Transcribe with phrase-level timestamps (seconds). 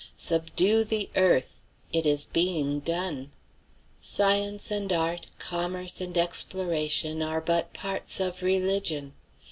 [0.15, 1.61] "Subdue the earth"
[1.93, 3.29] it is being done.
[4.01, 9.13] Science and art, commerce and exploration, are but parts of religion.